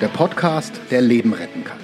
[0.00, 1.78] der Podcast, der Leben retten kann.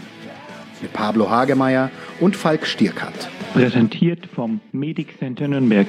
[0.81, 3.29] Mit Pablo Hagemeier und Falk Stierkat.
[3.53, 5.87] Präsentiert vom Medic Center Nürnberg.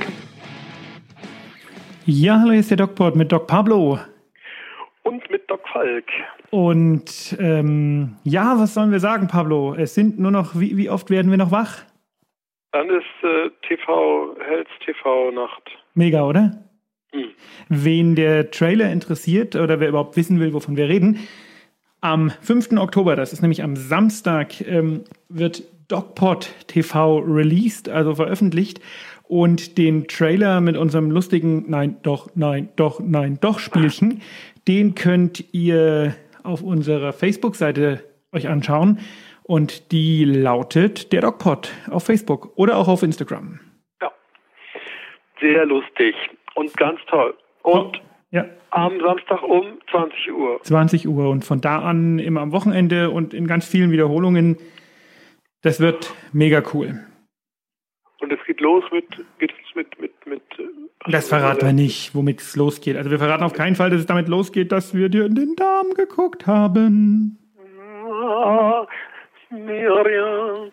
[2.05, 3.99] Ja, hallo, hier ist der DocPod mit Doc Pablo.
[5.03, 6.05] Und mit Doc Falk.
[6.49, 9.73] Und ähm, ja, was sollen wir sagen, Pablo?
[9.75, 11.83] Es sind nur noch, wie, wie oft werden wir noch wach?
[12.73, 15.63] Dann ist äh, TV, Hells TV Nacht.
[15.93, 16.61] Mega, oder?
[17.13, 17.29] Hm.
[17.69, 21.19] Wen der Trailer interessiert oder wer überhaupt wissen will, wovon wir reden,
[22.01, 22.73] am 5.
[22.73, 28.81] Oktober, das ist nämlich am Samstag, ähm, wird DocPod TV released, also veröffentlicht.
[29.23, 34.21] Und den Trailer mit unserem lustigen Nein, doch, nein, doch, nein, doch Spielchen,
[34.67, 38.99] den könnt ihr auf unserer Facebook-Seite euch anschauen.
[39.43, 43.59] Und die lautet der DocPod auf Facebook oder auch auf Instagram.
[44.01, 44.11] Ja.
[45.39, 46.15] Sehr lustig
[46.55, 47.33] und ganz toll.
[47.63, 48.45] Und ja.
[48.71, 50.59] am Samstag um 20 Uhr.
[50.63, 54.57] 20 Uhr und von da an immer am Wochenende und in ganz vielen Wiederholungen.
[55.61, 57.03] Das wird mega cool.
[58.19, 59.05] Und es geht los mit,
[59.39, 60.41] geht es mit, mit, mit.
[61.03, 62.97] Ach, das verraten wir nicht, womit es losgeht.
[62.97, 65.55] Also wir verraten auf keinen Fall, dass es damit losgeht, dass wir dir in den
[65.55, 67.37] Darm geguckt haben.
[68.09, 68.87] Ah,
[69.51, 70.69] Miriam.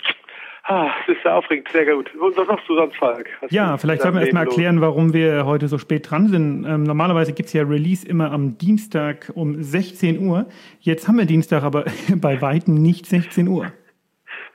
[0.67, 2.15] Ah, es ist sehr aufregend, sehr gut.
[2.15, 3.29] Und was machst du sonst, Falk?
[3.43, 6.65] Hast ja, vielleicht sollten wir erstmal erklären, warum wir heute so spät dran sind.
[6.65, 10.47] Ähm, normalerweise gibt's ja Release immer am Dienstag um 16 Uhr.
[10.81, 11.85] Jetzt haben wir Dienstag, aber
[12.17, 13.73] bei Weitem nicht 16 Uhr.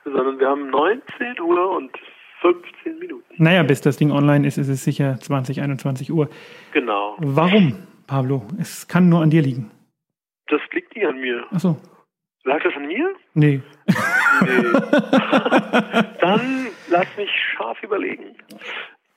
[0.04, 1.92] Sondern wir haben 19 Uhr und
[2.40, 3.24] 15 Minuten.
[3.36, 6.28] Naja, bis das Ding online ist, ist es sicher 20, 21 Uhr.
[6.72, 7.14] Genau.
[7.18, 8.48] Warum, Pablo?
[8.58, 9.70] Es kann nur an dir liegen.
[10.48, 11.44] Das liegt nicht an mir.
[11.52, 11.76] Ach so.
[12.42, 13.14] Lag das an mir?
[13.34, 13.60] Nee.
[16.20, 18.36] Dann lass mich scharf überlegen.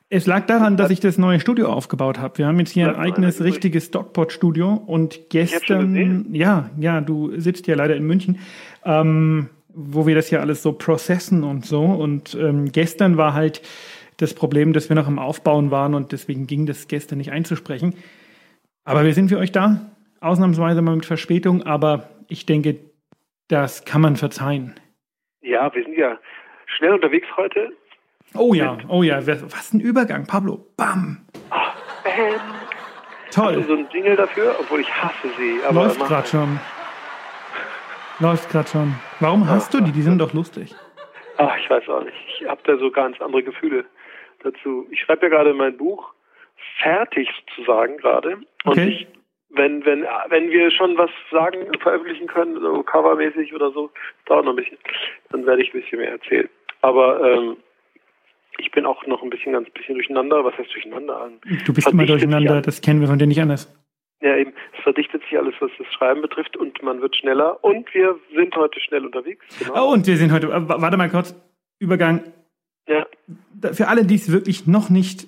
[0.09, 2.37] Es lag daran, dass ich das neue Studio aufgebaut habe.
[2.37, 7.75] Wir haben jetzt hier ein eigenes, richtiges Stockpot-Studio und gestern, ja, ja, du sitzt ja
[7.75, 8.37] leider in München,
[8.85, 11.81] ähm, wo wir das ja alles so processen und so.
[11.81, 13.63] Und ähm, gestern war halt
[14.17, 17.95] das Problem, dass wir noch am Aufbauen waren und deswegen ging das gestern nicht einzusprechen.
[18.85, 22.77] Aber wir sind für euch da, ausnahmsweise mal mit Verspätung, aber ich denke,
[23.47, 24.75] das kann man verzeihen.
[25.43, 26.17] Ja, wir sind ja
[26.65, 27.71] schnell unterwegs heute.
[28.35, 30.65] Oh ja, oh ja, was ein Übergang, Pablo.
[30.75, 31.25] Bam.
[31.49, 32.41] Ach, bam.
[33.31, 33.57] Toll.
[33.57, 35.59] Hast du so ein Jingle dafür, obwohl ich hasse sie.
[35.67, 36.59] Aber Läuft gerade schon.
[38.19, 38.95] Läuft gerade schon.
[39.19, 39.91] Warum hast du die?
[39.91, 40.73] Die sind doch lustig.
[41.37, 42.15] Ach, ich weiß auch nicht.
[42.27, 43.85] Ich habe da so ganz andere Gefühle
[44.43, 44.87] dazu.
[44.91, 46.13] Ich schreibe ja gerade mein Buch
[46.81, 48.37] fertig sozusagen gerade.
[48.37, 48.87] Und okay.
[48.87, 49.07] ich
[49.53, 53.91] wenn, wenn, wenn wir schon was sagen, veröffentlichen können, so covermäßig oder so,
[54.25, 54.77] dauert noch ein bisschen,
[55.29, 56.49] dann werde ich ein bisschen mehr erzählen.
[56.81, 57.57] Aber ähm,
[58.57, 60.43] ich bin auch noch ein bisschen ganz bisschen durcheinander.
[60.43, 61.31] Was heißt durcheinander
[61.65, 63.71] Du bist immer durcheinander, das kennen wir von dir nicht anders.
[64.21, 64.53] Ja, eben.
[64.77, 68.55] Es verdichtet sich alles, was das Schreiben betrifft und man wird schneller und wir sind
[68.55, 69.45] heute schnell unterwegs.
[69.59, 69.89] Genau.
[69.89, 71.35] Oh, und wir sind heute, warte mal kurz,
[71.79, 72.23] Übergang.
[72.87, 73.05] Ja.
[73.73, 75.27] Für alle, die es wirklich noch nicht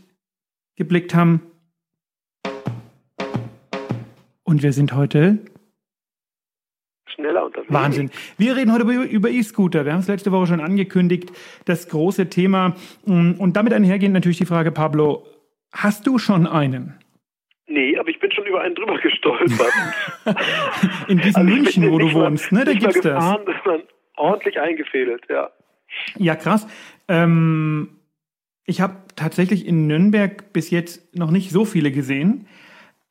[0.77, 1.41] geblickt haben,
[4.55, 5.39] und wir sind heute
[7.07, 7.73] schneller unterwegs.
[7.73, 8.09] Wahnsinn.
[8.37, 9.83] Wir reden heute über E-Scooter.
[9.83, 11.29] Wir haben es letzte Woche schon angekündigt,
[11.65, 12.73] das große Thema.
[13.05, 15.27] Mm, und damit einhergehend natürlich die Frage, Pablo,
[15.73, 16.97] hast du schon einen?
[17.67, 19.73] Nee, aber ich bin schon über einen drüber gestolpert.
[21.09, 22.63] in diesem also München, wo du wohnst, ne?
[22.63, 23.55] Da gibt's gefahren, das.
[23.57, 23.81] Ist man
[24.15, 25.49] ordentlich eingefädelt, ja.
[26.17, 26.65] Ja, krass.
[27.09, 27.89] Ähm,
[28.65, 32.47] ich habe tatsächlich in Nürnberg bis jetzt noch nicht so viele gesehen.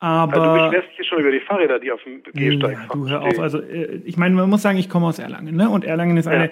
[0.05, 3.01] Aber also du beschwerst dich schon über die Fahrräder, die auf dem Gehsteig fahren.
[3.01, 3.39] Du hör auf.
[3.39, 5.71] Also äh, ich meine, man muss sagen, ich komme aus Erlangen, ne?
[5.71, 6.51] Und Erlangen ist eine,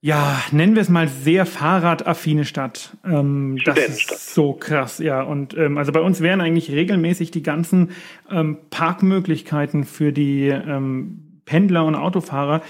[0.00, 2.96] ja, nennen wir es mal sehr fahrradaffine Stadt.
[3.04, 5.20] Ähm, das ist so krass, ja.
[5.20, 7.90] Und ähm, also bei uns wären eigentlich regelmäßig die ganzen
[8.30, 12.62] ähm, Parkmöglichkeiten für die ähm, Pendler und Autofahrer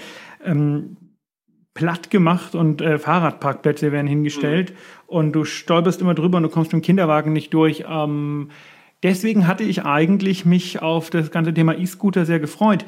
[0.43, 0.97] ähm,
[1.73, 4.75] platt gemacht und äh, Fahrradparkplätze werden hingestellt mhm.
[5.05, 7.85] und du stolperst immer drüber und du kommst mit dem Kinderwagen nicht durch.
[7.89, 8.49] Ähm,
[9.03, 12.85] Deswegen hatte ich eigentlich mich auf das ganze Thema E-Scooter sehr gefreut.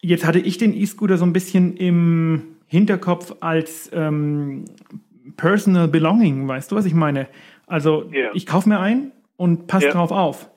[0.00, 4.64] Jetzt hatte ich den E-Scooter so ein bisschen im Hinterkopf als ähm,
[5.36, 7.28] Personal Belonging, weißt du, was ich meine?
[7.66, 8.30] Also yeah.
[8.34, 9.94] ich kaufe mir ein und passe yeah.
[9.94, 10.50] drauf auf.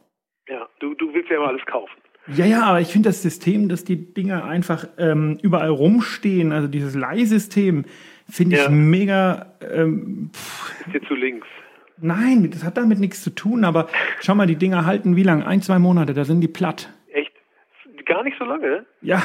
[0.47, 1.93] Ja, du, du willst ja immer alles kaufen.
[2.27, 6.67] Ja, ja, aber ich finde das System, dass die Dinger einfach ähm, überall rumstehen, also
[6.67, 7.85] dieses Leihsystem,
[8.29, 8.63] finde ja.
[8.63, 9.53] ich mega.
[9.61, 10.87] Ähm, pff.
[10.87, 11.47] Ist dir zu links.
[11.99, 13.87] Nein, das hat damit nichts zu tun, aber
[14.19, 15.45] schau mal, die Dinger halten wie lange?
[15.45, 16.89] Ein, zwei Monate, da sind die platt.
[17.11, 17.31] Echt?
[18.05, 18.85] Gar nicht so lange?
[19.01, 19.23] Ja,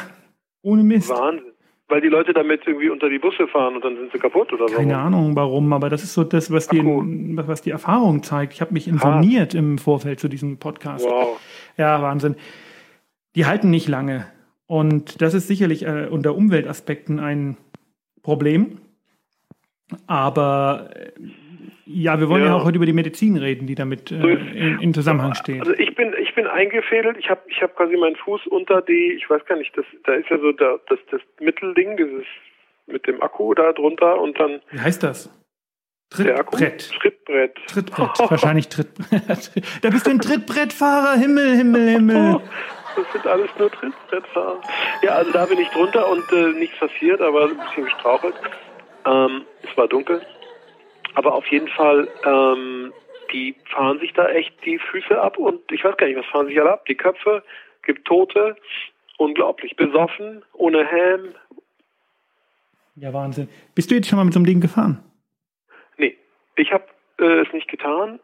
[0.62, 1.10] ohne Mist.
[1.10, 1.52] Wahnsinn.
[1.88, 4.66] Weil die Leute damit irgendwie unter die Busse fahren und dann sind sie kaputt oder
[4.66, 4.76] so.
[4.76, 8.54] Keine Ahnung warum, aber das ist so das, was, die, was die Erfahrung zeigt.
[8.54, 9.58] Ich habe mich informiert ah.
[9.58, 11.04] im Vorfeld zu diesem Podcast.
[11.04, 11.38] Wow.
[11.76, 12.36] Ja, Wahnsinn.
[13.34, 14.26] Die halten nicht lange.
[14.66, 17.58] Und das ist sicherlich äh, unter Umweltaspekten ein
[18.22, 18.78] Problem.
[20.06, 21.10] Aber äh,
[21.92, 22.48] ja, wir wollen ja.
[22.48, 22.54] ja.
[22.54, 25.60] auch heute über die Medizin reden, die damit äh, in, in, Zusammenhang steht.
[25.60, 27.16] Also ich bin ich bin eingefädelt.
[27.18, 30.14] Ich habe ich habe quasi meinen Fuß unter die, ich weiß gar nicht, das da
[30.14, 32.24] ist ja so da, das das Mittelding, dieses
[32.86, 34.60] mit dem Akku da drunter und dann.
[34.70, 35.30] Wie heißt das?
[36.10, 36.90] Trittbrett.
[37.00, 37.56] Trittbrett.
[37.66, 38.18] Trittbrett.
[38.30, 39.50] Wahrscheinlich Trittbrett.
[39.82, 41.18] da bist du ein Trittbrettfahrer.
[41.18, 42.40] Himmel, Himmel, Himmel.
[42.94, 44.60] Das sind alles nur Trittbrettfahrer.
[45.02, 48.34] Ja, also da bin ich drunter und äh, nichts passiert, aber ein bisschen gestrauchelt.
[49.06, 50.20] Ähm, es war dunkel.
[51.14, 52.93] Aber auf jeden Fall, ähm,
[53.32, 56.47] die fahren sich da echt die Füße ab und ich weiß gar nicht, was fahren
[56.47, 56.87] sich alle ab?
[56.87, 57.43] Die Köpfe,
[57.82, 58.56] gibt Tote,
[59.19, 61.35] unglaublich besoffen, ohne Helm.
[62.97, 63.49] Ja, Wahnsinn.
[63.75, 65.03] Bist du jetzt schon mal mit so einem Ding gefahren?
[65.97, 66.17] Nee,
[66.56, 66.85] ich habe
[67.19, 68.20] äh, es nicht getan.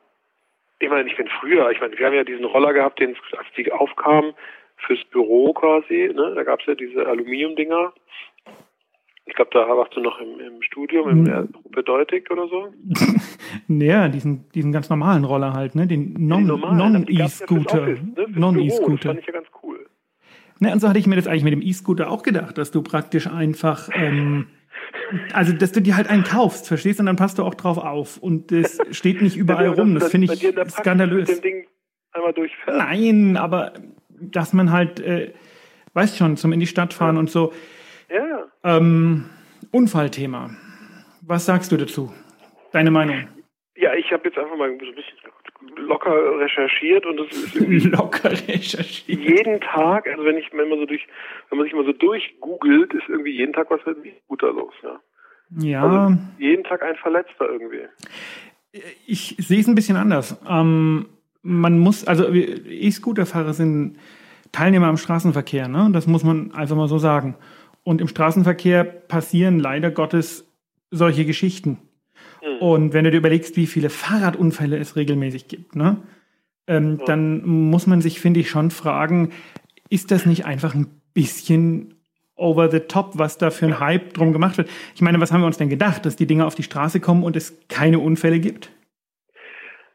[0.79, 3.49] Ich meine, ich bin früher, ich meine, wir haben ja diesen Roller gehabt, den als
[3.56, 4.35] die aufkamen
[4.76, 6.35] fürs Büro quasi, ne?
[6.35, 7.93] Da gab es ja diese Aluminiumdinger.
[9.38, 11.49] Ich glaube, da warst du noch im, im Studium, im hm.
[11.70, 12.75] Bedeutig oder so.
[13.69, 15.87] naja, diesen, diesen ganz normalen Roller halt, ne?
[15.87, 17.87] Den Non-E-Scooter.
[17.87, 18.26] Non ne?
[18.35, 18.96] Non-E-Scooter.
[18.96, 19.87] Das fand ich ja ganz cool.
[20.58, 22.82] Ne, und so hatte ich mir das eigentlich mit dem E-Scooter auch gedacht, dass du
[22.82, 24.49] praktisch einfach, ähm,
[25.32, 28.19] also dass du dir halt einen kaufst, verstehst, und dann passt du auch drauf auf.
[28.19, 29.94] Und es steht nicht überall ja, rum.
[29.94, 31.40] Das, das finde ich skandalös.
[32.67, 33.75] Nein, aber
[34.20, 35.32] dass man halt, äh,
[35.94, 37.20] weißt schon, zum in die Stadt fahren ja.
[37.20, 37.52] und so.
[38.10, 38.46] Ja.
[38.64, 39.25] Ähm,
[39.70, 40.50] Unfallthema.
[41.22, 42.12] Was sagst du dazu?
[42.72, 43.28] Deine Meinung?
[43.76, 45.19] Ja, ich habe jetzt einfach mal so ein bisschen
[45.87, 49.20] locker recherchiert und das ist locker recherchiert.
[49.20, 51.06] Jeden Tag, also wenn ich wenn man so durch,
[51.50, 55.00] wenn man sich mal so durchgoogelt, ist irgendwie jeden Tag was mit E-Scooter los, ja.
[55.58, 55.82] Ja.
[55.82, 57.82] Also jeden Tag ein Verletzter irgendwie.
[59.06, 60.40] Ich sehe es ein bisschen anders.
[60.49, 61.06] Ähm,
[61.43, 63.99] man muss, also E-Scooter-Fahrer sind
[64.52, 65.88] Teilnehmer am Straßenverkehr, ne?
[65.93, 67.37] Das muss man einfach mal so sagen.
[67.88, 70.46] Und im Straßenverkehr passieren leider Gottes
[70.90, 71.79] solche Geschichten.
[72.43, 72.58] Mhm.
[72.58, 75.96] Und wenn du dir überlegst, wie viele Fahrradunfälle es regelmäßig gibt, ne,
[76.67, 77.05] ähm, ja.
[77.06, 79.31] dann muss man sich, finde ich, schon fragen,
[79.88, 81.94] ist das nicht einfach ein bisschen
[82.37, 84.69] over the top, was da für ein Hype drum gemacht wird?
[84.94, 87.25] Ich meine, was haben wir uns denn gedacht, dass die Dinge auf die Straße kommen
[87.25, 88.70] und es keine Unfälle gibt?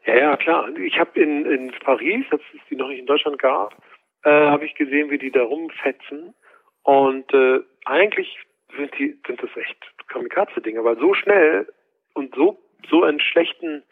[0.04, 0.68] Ja, ja, klar.
[0.84, 3.80] Ich habe in, in Paris, als es die noch nicht in Deutschland gab,
[4.24, 6.34] äh, habe ich gesehen, wie die da rumfetzen.
[6.84, 8.38] Und äh, eigentlich
[8.76, 9.76] sind die sind das echt
[10.08, 11.66] Kamikaze-Dinge, weil so schnell
[12.14, 12.58] und so
[12.90, 13.82] so einen schlechten,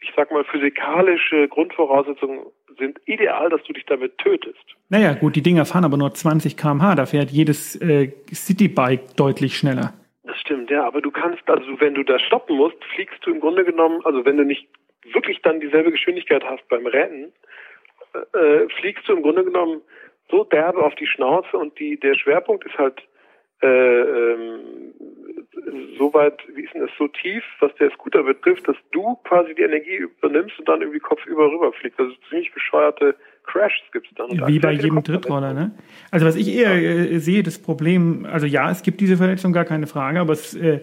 [0.00, 2.46] ich sag mal physikalische Grundvoraussetzungen
[2.78, 4.64] sind ideal, dass du dich damit tötest.
[4.88, 9.56] Naja, gut, die Dinger fahren aber nur 20 km/h, da fährt jedes äh, Citybike deutlich
[9.56, 9.92] schneller.
[10.24, 13.40] Das stimmt, ja, aber du kannst, also wenn du da stoppen musst, fliegst du im
[13.40, 14.66] Grunde genommen, also wenn du nicht
[15.12, 17.32] wirklich dann dieselbe Geschwindigkeit hast beim Rennen,
[18.14, 19.82] äh, äh fliegst du im Grunde genommen
[20.30, 23.02] so derbe auf die Schnauze und die, der Schwerpunkt ist halt
[23.62, 24.60] äh, ähm,
[25.98, 29.54] so weit, wie ist denn das, so tief, was der Scooter betrifft, dass du quasi
[29.54, 31.98] die Energie übernimmst und dann irgendwie kopfüber rüberfliegst.
[31.98, 34.48] Also ziemlich bescheuerte Crashs gibt es dann.
[34.48, 35.72] Wie bei jedem Drittroller, ne?
[36.10, 39.64] Also was ich eher äh, sehe, das Problem, also ja, es gibt diese Verletzung, gar
[39.64, 40.80] keine Frage, aber es äh,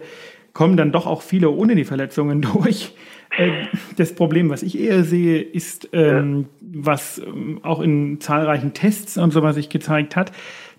[0.52, 2.94] kommen dann doch auch viele ohne die Verletzungen durch.
[3.38, 6.68] Äh, das Problem, was ich eher sehe, ist, ähm, ja.
[6.82, 10.32] was ähm, auch in zahlreichen Tests und so was sich gezeigt hat,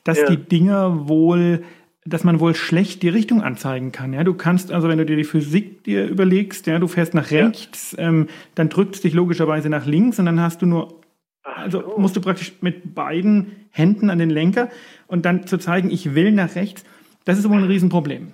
[0.04, 0.30] dass ja.
[0.30, 1.64] die Dinger wohl
[2.06, 4.14] dass man wohl schlecht die Richtung anzeigen kann.
[4.14, 7.30] Ja, du kannst also, wenn du dir die Physik dir überlegst, ja, du fährst nach
[7.30, 8.08] rechts, ja.
[8.08, 11.02] ähm, dann drückt es dich logischerweise nach links und dann hast du nur,
[11.44, 14.70] also musst du praktisch mit beiden Händen an den Lenker
[15.08, 16.84] und dann zu zeigen, ich will nach rechts,
[17.26, 18.34] das ist wohl ein Riesenproblem.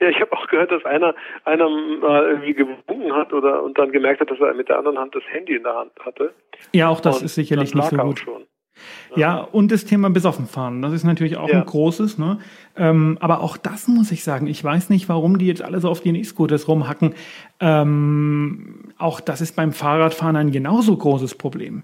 [0.00, 1.14] Ja, ich habe auch gehört, dass einer
[1.44, 4.98] einer mal irgendwie gewunken hat oder und dann gemerkt hat, dass er mit der anderen
[4.98, 6.32] Hand das Handy in der Hand hatte.
[6.72, 8.20] Ja, auch das und ist sicherlich nicht so gut.
[8.20, 8.44] Schon.
[9.16, 11.58] Ja, und das Thema besoffen fahren, das ist natürlich auch ja.
[11.58, 12.18] ein großes.
[12.18, 12.38] Ne?
[12.76, 15.88] Ähm, aber auch das muss ich sagen, ich weiß nicht, warum die jetzt alle so
[15.88, 17.14] auf den E-Scooters rumhacken.
[17.60, 21.82] Ähm, auch das ist beim Fahrradfahren ein genauso großes Problem.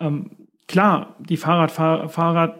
[0.00, 0.30] Ähm,
[0.68, 2.58] klar, die Fahrradfahrer, Fahrrad,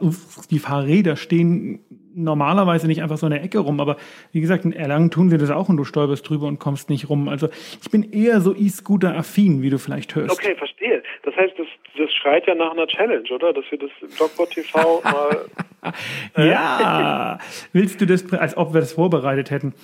[0.51, 1.81] die Fahrräder stehen
[2.15, 3.97] normalerweise nicht einfach so in der Ecke rum, aber
[4.33, 7.09] wie gesagt, in Erlangen tun sie das auch und du stolperst drüber und kommst nicht
[7.09, 7.29] rum.
[7.29, 7.49] Also
[7.81, 10.33] ich bin eher so E-Scooter-affin, wie du vielleicht hörst.
[10.33, 11.03] Okay, verstehe.
[11.23, 13.53] Das heißt, das, das schreit ja nach einer Challenge, oder?
[13.53, 15.45] Dass wir das Dogpot TV mal.
[16.37, 16.49] Äh?
[16.51, 17.39] ja,
[17.73, 19.75] willst du das, als ob wir das vorbereitet hätten?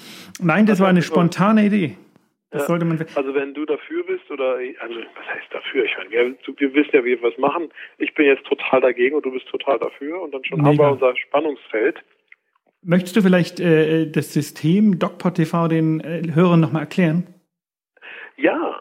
[0.40, 1.96] Nein, das also, war eine spontane Idee.
[2.54, 3.04] Das ja, sollte man.
[3.16, 5.84] Also wenn du dafür bist oder also was heißt dafür?
[5.86, 7.68] Ich meine, wir, wir wissen ja, wie wir was machen.
[7.98, 10.68] Ich bin jetzt total dagegen und du bist total dafür und dann schon Mega.
[10.68, 12.00] haben wir unser Spannungsfeld.
[12.82, 17.26] Möchtest du vielleicht äh, das System DocPod TV den äh, Hörern nochmal erklären?
[18.36, 18.80] Ja,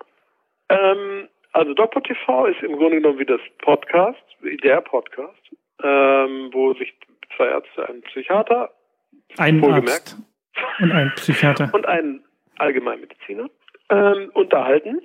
[0.70, 5.40] ähm, also DocPod TV ist im Grunde genommen wie das Podcast, wie der Podcast.
[5.82, 6.94] ähm, wo sich
[7.36, 8.72] zwei Ärzte, ein Psychiater,
[9.38, 10.16] ein Arzt
[10.80, 12.24] und ein Psychiater und ein
[12.60, 13.50] Allgemeinmediziner
[13.90, 15.02] ähm, unterhalten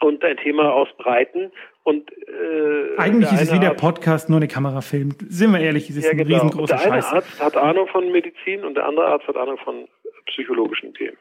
[0.00, 1.52] und ein Thema ausbreiten.
[1.82, 5.16] Und äh, eigentlich ist es wie der Podcast, nur eine Kamera filmt.
[5.28, 6.24] Sind wir ehrlich, es ist ja, genau.
[6.24, 6.84] ein riesengroßer Scheiß.
[6.84, 9.88] Der eine Arzt hat Ahnung von Medizin und der andere Arzt hat Ahnung von
[10.26, 11.16] psychologischen Themen.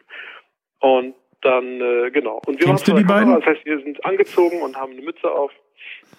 [0.80, 2.42] Und dann, äh, genau.
[2.46, 3.36] Und wir Kennst du die Kamera, beiden?
[3.36, 5.52] Das heißt, wir sind angezogen und haben eine Mütze auf.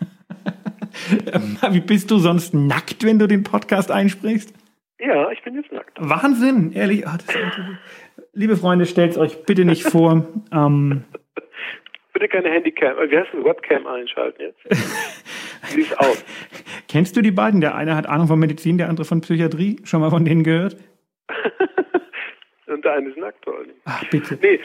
[1.71, 4.55] Wie bist du sonst nackt, wenn du den Podcast einsprichst?
[4.99, 5.97] Ja, ich bin jetzt nackt.
[5.99, 7.05] Wahnsinn, ehrlich.
[7.07, 7.11] Oh,
[8.33, 10.27] Liebe Freunde, stellt euch bitte nicht vor.
[10.53, 11.05] Ähm,
[12.13, 14.59] bitte keine Handycam, wie heißt das, Webcam einschalten jetzt?
[15.77, 16.25] Wie aus?
[16.89, 17.61] Kennst du die beiden?
[17.61, 19.77] Der eine hat Ahnung von Medizin, der andere von Psychiatrie.
[19.85, 20.77] Schon mal von denen gehört?
[22.67, 23.59] und der eine ist nackt, oder?
[23.85, 24.37] Ach, bitte.
[24.43, 24.59] Nee,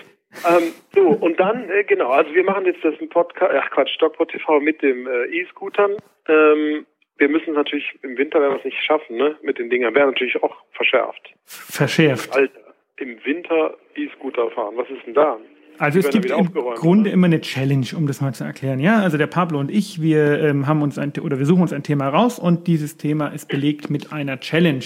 [0.44, 4.32] ähm, so, und dann, äh, genau, also wir machen jetzt das Podcast, ach Quatsch, Stockport
[4.32, 5.92] TV mit dem äh, E-Scootern.
[6.28, 6.86] Ähm,
[7.18, 9.38] wir müssen es natürlich, im Winter werden wir es nicht schaffen, ne?
[9.42, 9.96] Mit den Dingern.
[9.96, 11.34] Wäre natürlich auch verschärft.
[11.46, 12.36] Verschärft.
[12.36, 12.60] Alter,
[12.98, 14.74] im Winter E-Scooter fahren.
[14.78, 15.38] Was ist denn da?
[15.78, 17.14] Also es gibt im Grunde oder?
[17.14, 18.80] immer eine Challenge, um das mal zu erklären.
[18.80, 21.74] Ja, also der Pablo und ich, wir ähm, haben uns ein oder wir suchen uns
[21.74, 24.86] ein Thema raus und dieses Thema ist belegt mit einer Challenge.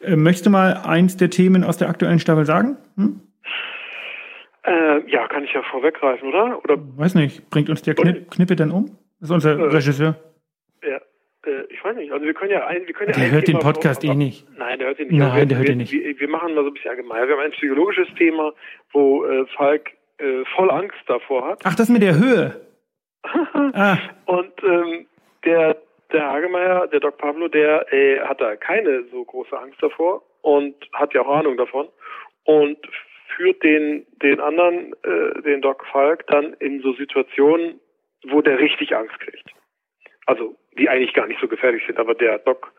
[0.00, 2.78] Äh, möchtest du mal eins der Themen aus der aktuellen Staffel sagen?
[2.96, 3.20] Hm?
[4.64, 6.58] Äh, ja, kann ich ja vorweggreifen, oder?
[6.64, 6.76] Oder?
[6.96, 7.50] Weiß nicht.
[7.50, 8.86] Bringt uns der Knipp, Knippe dann um?
[9.20, 10.16] Das ist unser äh, Regisseur.
[11.46, 12.12] Äh, ich weiß nicht.
[12.12, 14.46] Also wir können ja ein, wir können ja Der hört den Podcast eh nicht.
[14.56, 15.18] Nein, der hört ihn nicht.
[15.18, 15.92] Nein, wir, der hört ihn nicht.
[15.92, 17.28] Wir, wir, machen mal so ein bisschen allgemein.
[17.28, 18.52] Wir haben ein psychologisches Thema,
[18.92, 21.60] wo äh, Falk äh, voll Angst davor hat.
[21.64, 22.60] Ach, das mit der Höhe.
[23.74, 23.98] ah.
[24.26, 25.06] Und ähm,
[25.44, 25.76] der
[26.12, 30.74] der Hagemeier, der Doc Pablo, der äh, hat da keine so große Angst davor und
[30.92, 31.88] hat ja auch Ahnung davon
[32.44, 32.78] und
[33.34, 37.80] führt den, den anderen, äh, den Doc Falk, dann in so Situationen,
[38.28, 39.50] wo der richtig Angst kriegt.
[40.26, 42.72] Also, die eigentlich gar nicht so gefährlich sind, aber der Doc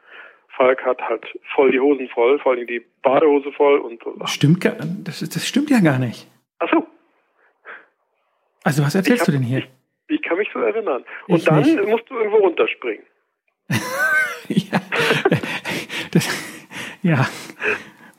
[0.56, 4.16] Falk hat halt voll die Hosen voll, vor allem die Badehose voll und so.
[4.26, 6.28] Stimmt, das, das stimmt ja gar nicht.
[6.60, 6.86] Ach so.
[8.64, 9.60] Also, was erzählst hab, du denn hier?
[9.60, 9.70] Ich,
[10.08, 11.04] ich, kann mich so erinnern.
[11.28, 11.84] Und ich dann nicht.
[11.86, 13.04] musst du irgendwo runterspringen.
[14.48, 14.80] ja.
[16.12, 16.30] Das,
[17.02, 17.28] ja.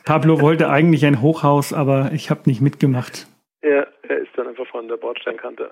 [0.04, 3.26] Pablo wollte eigentlich ein Hochhaus, aber ich habe nicht mitgemacht.
[3.62, 5.70] Ja, er ist dann einfach von der Bordsteinkante.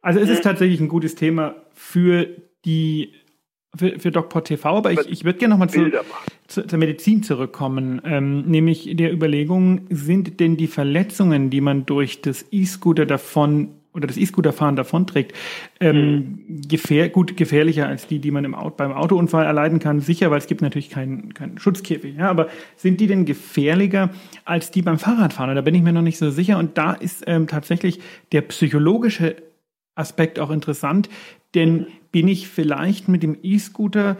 [0.00, 0.48] Also es ist mhm.
[0.48, 2.28] tatsächlich ein gutes Thema für
[2.64, 3.12] die
[3.76, 5.90] für, für DocPort TV, aber ich, ich würde gerne nochmal zu,
[6.46, 12.20] zu, zur Medizin zurückkommen, ähm, nämlich der Überlegung, sind denn die Verletzungen, die man durch
[12.20, 15.34] das E-Scooter davon oder das E-Scooter-Fahren davonträgt,
[15.78, 16.16] ähm,
[16.48, 16.62] mhm.
[16.68, 20.00] gefähr gut gefährlicher als die, die man im Auto, beim Autounfall erleiden kann.
[20.00, 22.16] Sicher, weil es gibt natürlich keinen keinen Schutzkäfig.
[22.16, 24.10] Ja, aber sind die denn gefährlicher
[24.44, 25.54] als die beim Fahrradfahren?
[25.54, 26.58] Da bin ich mir noch nicht so sicher.
[26.58, 28.00] Und da ist ähm, tatsächlich
[28.32, 29.36] der psychologische
[29.94, 31.08] Aspekt auch interessant,
[31.54, 34.16] denn bin ich vielleicht mit dem E-Scooter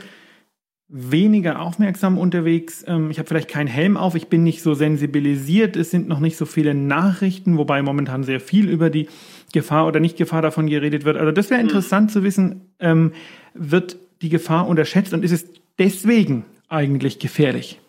[0.89, 2.85] weniger aufmerksam unterwegs.
[2.87, 6.21] Ähm, ich habe vielleicht keinen Helm auf, ich bin nicht so sensibilisiert, es sind noch
[6.21, 9.09] nicht so viele Nachrichten, wobei momentan sehr viel über die
[9.53, 11.17] Gefahr oder Nicht-Gefahr davon geredet wird.
[11.17, 11.69] Also das wäre hm.
[11.69, 12.13] interessant mhm.
[12.13, 13.13] zu wissen, ähm,
[13.55, 15.47] wird die Gefahr unterschätzt und ist es
[15.79, 17.81] deswegen eigentlich gefährlich?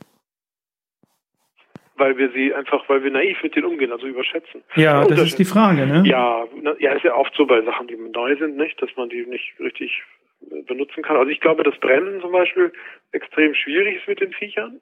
[1.97, 4.63] Weil wir sie einfach, weil wir naiv mit denen umgehen, also überschätzen.
[4.75, 6.03] Ja, das ist die Frage, ne?
[6.05, 6.43] Ja,
[6.79, 9.53] ja, ist ja oft so bei Sachen, die neu sind, nicht, dass man die nicht
[9.59, 10.03] richtig
[10.51, 11.15] äh, benutzen kann.
[11.15, 12.73] Also ich glaube, dass Bremsen zum Beispiel
[13.13, 14.81] extrem schwierig ist mit den Viechern.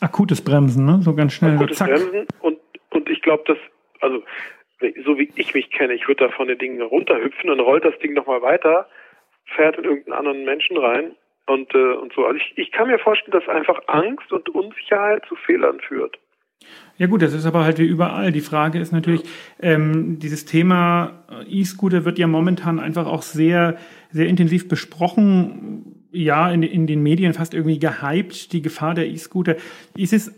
[0.00, 0.98] Akutes Bremsen, ne?
[1.02, 1.54] So ganz schnell.
[1.54, 1.88] Akutes zack.
[1.88, 2.58] Bremsen und,
[2.90, 3.58] und ich glaube, dass,
[4.00, 4.24] also
[5.04, 7.98] so wie ich mich kenne, ich würde da von den Dingen runterhüpfen und rollt das
[7.98, 8.88] Ding nochmal weiter,
[9.54, 11.14] fährt in irgendeinen anderen Menschen rein
[11.46, 12.24] und, äh, und so.
[12.24, 16.18] Also ich, ich kann mir vorstellen, dass einfach Angst und Unsicherheit zu Fehlern führt.
[16.98, 18.30] Ja gut, das ist aber halt wie überall.
[18.30, 19.22] Die Frage ist natürlich,
[19.58, 23.78] ähm, dieses Thema E-Scooter wird ja momentan einfach auch sehr,
[24.10, 26.06] sehr intensiv besprochen.
[26.12, 29.56] Ja, in, in den Medien fast irgendwie gehypt, die Gefahr der E-Scooter.
[29.96, 30.34] Ist es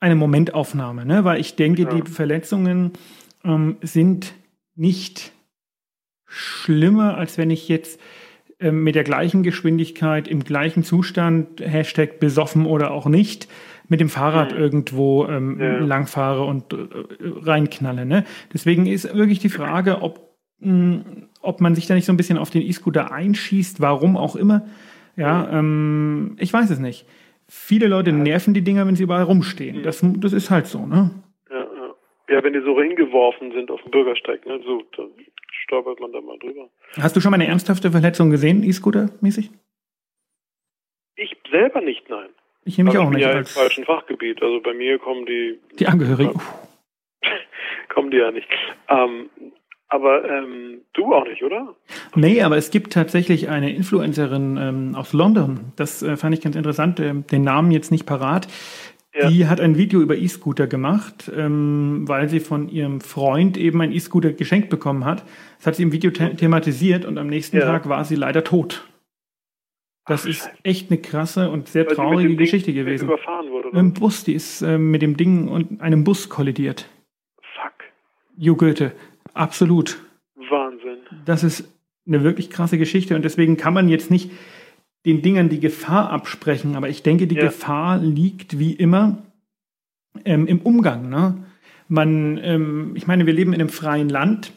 [0.00, 1.24] eine Momentaufnahme, ne?
[1.24, 1.94] Weil ich denke, ja.
[1.94, 2.90] die Verletzungen
[3.44, 4.34] ähm, sind
[4.74, 5.32] nicht
[6.26, 8.00] schlimmer, als wenn ich jetzt
[8.58, 13.48] ähm, mit der gleichen Geschwindigkeit im gleichen Zustand, Hashtag besoffen oder auch nicht,
[13.88, 14.58] mit dem Fahrrad mhm.
[14.58, 15.78] irgendwo ähm, ja.
[15.78, 16.86] langfahre und äh,
[17.20, 18.06] reinknalle.
[18.06, 18.24] Ne?
[18.52, 22.16] Deswegen ist wirklich die Frage, ob, mh, hm, ob man sich da nicht so ein
[22.16, 24.66] bisschen auf den E-Scooter einschießt, warum auch immer.
[25.16, 27.06] Ja, ähm, ich weiß es nicht.
[27.48, 29.82] Viele Leute nerven die Dinger, wenn sie überall rumstehen.
[29.82, 31.10] Das, das ist halt so, ne?
[32.32, 35.10] Ja, wenn die so hingeworfen sind auf dem Bürgersteig, ne, so, dann
[35.64, 36.70] stolpert man da mal drüber.
[36.98, 39.50] Hast du schon mal eine ernsthafte Verletzung gesehen, E-Scooter-mäßig?
[41.16, 42.30] Ich selber nicht, nein.
[42.64, 43.22] Ich nehme mich also auch nicht.
[43.22, 44.42] Ja im falschen Fachgebiet.
[44.42, 45.58] Also bei mir kommen die.
[45.78, 46.40] Die Angehörigen.
[47.88, 48.48] kommen die ja nicht.
[48.88, 49.30] Ähm,
[49.88, 51.74] Aber ähm, du auch nicht, oder?
[52.14, 55.72] Nee, aber es gibt tatsächlich eine Influencerin ähm, aus London.
[55.76, 56.98] Das äh, fand ich ganz interessant.
[56.98, 58.48] Äh, den Namen jetzt nicht parat.
[59.14, 59.28] Ja.
[59.28, 63.92] Die hat ein Video über E-Scooter gemacht, ähm, weil sie von ihrem Freund eben ein
[63.92, 65.24] E-Scooter geschenkt bekommen hat.
[65.58, 67.66] Das hat sie im Video the thematisiert und am nächsten ja.
[67.66, 68.84] Tag war sie leider tot.
[70.06, 73.04] Das Ach, ist echt eine krasse und sehr traurige Geschichte Ding gewesen.
[73.04, 73.78] Überfahren wurde, oder?
[73.78, 76.88] Im Bus, die ist äh, mit dem Ding und einem Bus kollidiert.
[77.54, 77.72] Fuck.
[78.36, 78.92] Jo Goethe.
[79.32, 79.98] Absolut.
[80.34, 80.98] Wahnsinn.
[81.24, 81.72] Das ist
[82.06, 84.30] eine wirklich krasse Geschichte und deswegen kann man jetzt nicht
[85.06, 87.42] den Dingern die Gefahr absprechen, aber ich denke, die ja.
[87.42, 89.18] Gefahr liegt wie immer
[90.24, 91.08] ähm, im Umgang.
[91.08, 91.44] Ne?
[91.88, 94.52] Man, ähm, ich meine, wir leben in einem freien Land.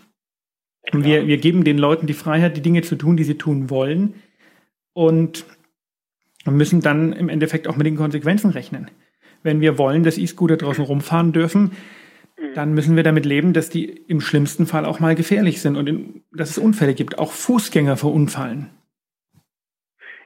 [0.91, 1.03] Ja.
[1.03, 4.13] Wir, wir geben den Leuten die Freiheit, die Dinge zu tun, die sie tun wollen.
[4.95, 5.45] Und
[6.47, 8.89] müssen dann im Endeffekt auch mit den Konsequenzen rechnen.
[9.43, 11.71] Wenn wir wollen, dass E-Scooter draußen rumfahren dürfen,
[12.53, 15.87] dann müssen wir damit leben, dass die im schlimmsten Fall auch mal gefährlich sind und
[15.87, 17.17] in, dass es Unfälle gibt.
[17.17, 18.69] Auch Fußgänger verunfallen.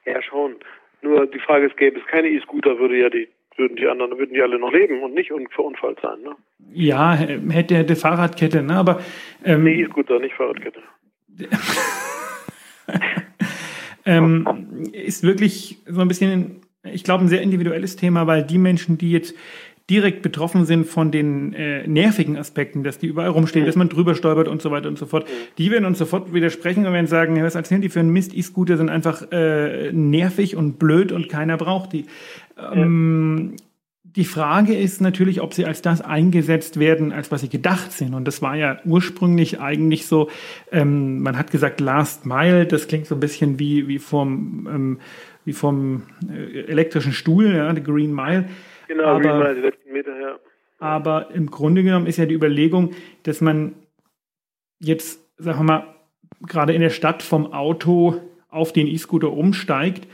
[0.05, 0.55] Ja, schon.
[1.01, 4.33] Nur die Frage ist, gäbe es keine E-Scooter, würde ja die, würden die anderen, würden
[4.33, 6.35] die alle noch leben und nicht verunfallt sein, ne?
[6.71, 8.75] Ja, hätte, hätte Fahrradkette, ne?
[8.75, 9.01] Aber
[9.43, 10.81] ähm, nee, E-Scooter, nicht Fahrradkette.
[14.05, 18.97] ähm, ist wirklich so ein bisschen, ich glaube, ein sehr individuelles Thema, weil die Menschen,
[18.97, 19.33] die jetzt
[19.89, 23.67] direkt betroffen sind von den äh, nervigen Aspekten, dass die überall rumstehen, mhm.
[23.67, 25.25] dass man drüber stolpert und so weiter und so fort.
[25.25, 25.33] Mhm.
[25.57, 28.35] Die werden uns sofort widersprechen und werden sagen, was erzählen die für einen Mist?
[28.35, 32.05] E-Scooter sind einfach äh, nervig und blöd und keiner braucht die.
[32.71, 33.63] Ähm, ja.
[34.15, 38.15] Die Frage ist natürlich, ob sie als das eingesetzt werden, als was sie gedacht sind.
[38.15, 40.29] Und das war ja ursprünglich eigentlich so,
[40.71, 44.99] ähm, man hat gesagt Last Mile, das klingt so ein bisschen wie, wie vom, ähm,
[45.45, 48.49] wie vom äh, elektrischen Stuhl, ja, the Green Mile.
[48.87, 50.39] Genau, aber, Green Mile, die letzten Meter, ja.
[50.79, 53.75] Aber im Grunde genommen ist ja die Überlegung, dass man
[54.79, 55.95] jetzt, sagen wir mal,
[56.47, 60.07] gerade in der Stadt vom Auto auf den E-Scooter umsteigt,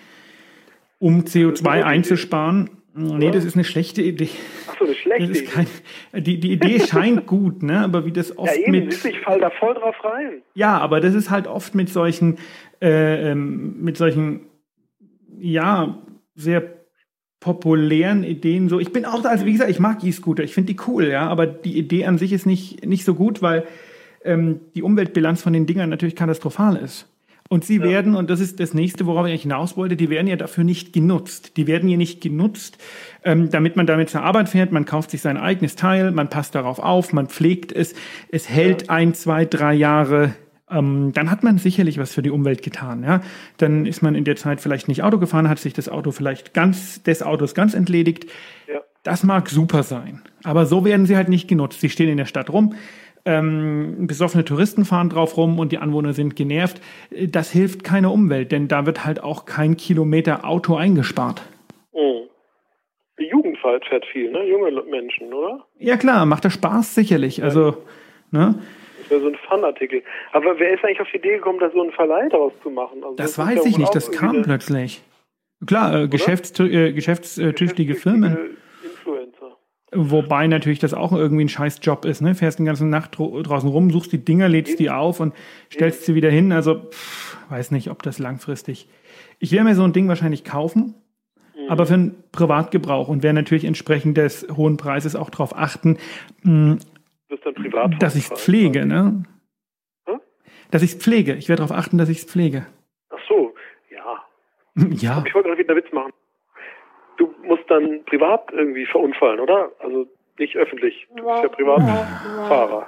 [1.00, 2.70] um CO2 einzusparen.
[2.98, 4.30] Nee, das ist eine schlechte Idee.
[4.68, 5.44] Ach so, eine schlechte Idee.
[5.44, 5.68] Kein,
[6.14, 7.82] die, die Idee scheint gut, ne?
[7.82, 9.06] aber wie das oft ja, eben, mit...
[9.06, 10.42] Ich fall da voll drauf rein.
[10.54, 12.38] Ja, aber das ist halt oft mit solchen,
[12.82, 14.48] äh, ähm, mit solchen,
[15.38, 16.02] ja,
[16.36, 16.64] sehr
[17.42, 18.80] populären Ideen so.
[18.80, 21.48] Ich bin auch, also wie gesagt, ich mag E-Scooter, ich finde die cool, ja, aber
[21.48, 23.66] die Idee an sich ist nicht, nicht so gut, weil
[24.24, 27.08] ähm, die Umweltbilanz von den Dingern natürlich katastrophal ist.
[27.48, 30.36] Und sie werden, und das ist das nächste, worauf ich hinaus wollte, die werden ja
[30.36, 31.58] dafür nicht genutzt.
[31.58, 32.80] Die werden ja nicht genutzt,
[33.24, 34.72] ähm, damit man damit zur Arbeit fährt.
[34.72, 37.94] Man kauft sich sein eigenes Teil, man passt darauf auf, man pflegt es.
[38.30, 40.34] Es hält ein, zwei, drei Jahre
[40.70, 43.04] ähm, dann hat man sicherlich was für die Umwelt getan.
[43.04, 43.22] Ja?
[43.58, 46.54] Dann ist man in der Zeit vielleicht nicht Auto gefahren, hat sich das Auto vielleicht
[46.54, 48.26] ganz des Autos ganz entledigt.
[48.68, 48.82] Ja.
[49.04, 51.82] Das mag super sein, aber so werden sie halt nicht genutzt.
[51.82, 52.74] Sie stehen in der Stadt rum.
[53.28, 56.80] Ähm, besoffene Touristen fahren drauf rum und die Anwohner sind genervt.
[57.10, 61.42] Das hilft keiner Umwelt, denn da wird halt auch kein Kilometer Auto eingespart.
[61.94, 62.30] Mhm.
[63.20, 64.44] Die Jugend fährt viel, ne?
[64.48, 65.66] Junge Menschen, oder?
[65.80, 67.42] Ja klar, macht das Spaß sicherlich.
[67.42, 67.78] Also,
[68.30, 68.60] ne?
[69.00, 70.04] Das wäre so ein Fun-Artikel.
[70.32, 73.04] Aber wer ist eigentlich auf die Idee gekommen, da so einen Verleih daraus zu machen?
[73.04, 75.02] Also das, das weiß ja ich nicht, das kam plötzlich.
[75.66, 78.58] Klar, äh, Geschäfts äh, geschäftstüchtige Firmen.
[79.96, 82.36] Wobei natürlich das auch irgendwie ein scheiß Job ist, ne?
[82.36, 85.34] Fährst den ganzen Nacht draußen rum, suchst die Dinger, lädst die auf und
[85.72, 86.52] stellst sie wieder hin.
[86.52, 88.90] Also, pff, weiß nicht, ob das langfristig.
[89.40, 90.96] Ich werde mir so ein Ding wahrscheinlich kaufen,
[91.56, 91.70] mhm.
[91.70, 95.98] aber für einen Privatgebrauch und werde natürlich entsprechend des hohen Preises auch darauf achten,
[96.44, 96.78] mh,
[97.56, 98.02] privat.
[98.02, 99.24] Dass ich es pflege, ne?
[100.06, 100.20] Hm?
[100.72, 101.36] Dass ich es pflege.
[101.36, 102.66] Ich werde darauf achten, dass ich es pflege.
[103.10, 103.54] Ach so,
[103.90, 104.24] ja.
[104.92, 105.24] Ja.
[105.26, 106.12] Ich wollte gerade wieder einen Witz machen.
[107.18, 109.72] Du musst dann privat irgendwie verunfallen, oder?
[109.80, 111.08] Also nicht öffentlich.
[111.16, 112.86] Du bist ja Privatfahrer.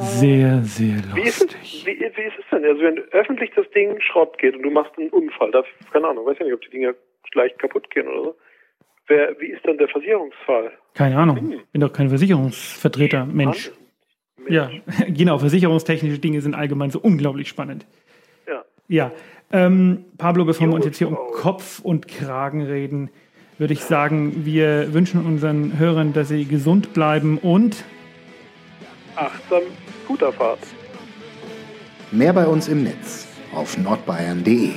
[0.00, 1.16] Sehr, sehr lustig.
[1.16, 2.64] Wie ist, es, wie, wie ist es denn?
[2.64, 6.24] Also wenn öffentlich das Ding Schrott geht und du machst einen Unfall, das, keine Ahnung,
[6.26, 6.94] weiß ja nicht, ob die Dinger
[7.34, 8.36] leicht kaputt gehen oder so.
[9.08, 10.72] Wer, wie ist dann der Versicherungsfall?
[10.94, 11.36] Keine Ahnung.
[11.36, 11.60] Hm.
[11.72, 13.70] Bin doch kein Versicherungsvertreter, Mensch.
[14.38, 14.52] Mensch.
[14.52, 14.70] Ja,
[15.08, 15.38] genau.
[15.38, 17.86] Versicherungstechnische Dinge sind allgemein so unglaublich spannend.
[18.46, 18.64] Ja.
[18.88, 19.12] Ja.
[19.52, 23.10] Ähm, Pablo, bevor wir uns jetzt hier um Kopf und Kragen reden,
[23.58, 27.84] würde ich sagen, wir wünschen unseren Hörern, dass sie gesund bleiben und
[29.14, 29.62] achtsam
[30.06, 30.58] guter Fahrt.
[32.12, 34.72] Mehr bei uns im Netz auf nordbayern.de.